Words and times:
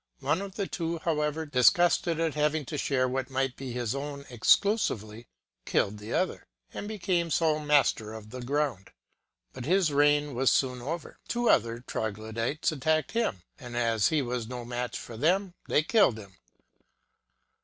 One 0.21 0.41
of 0.41 0.55
the 0.55 0.65
two, 0.65 0.97
however, 0.97 1.45
disgusted 1.45 2.19
at 2.19 2.33
having 2.33 2.65
to 2.65 2.77
share 2.79 3.07
what 3.07 3.29
might 3.29 3.55
be 3.55 3.71
his 3.71 3.93
own 3.93 4.25
exclusively, 4.31 5.27
killed 5.63 5.99
the 5.99 6.11
other, 6.11 6.47
and 6.73 6.87
became 6.87 7.29
sole 7.29 7.59
master 7.59 8.11
of 8.11 8.31
the 8.31 8.41
ground. 8.41 8.89
But 9.53 9.65
his 9.65 9.93
reign 9.93 10.33
was 10.33 10.49
soon 10.49 10.81
over: 10.81 11.19
two 11.27 11.49
other 11.51 11.81
Troglodites 11.81 12.71
attacked 12.71 13.11
him, 13.11 13.43
and 13.59 13.77
as 13.77 14.07
he 14.07 14.23
was 14.23 14.47
no 14.47 14.65
match 14.65 14.97
for 14.97 15.17
them, 15.17 15.53
they 15.67 15.83
killed 15.83 16.17
him. 16.17 16.35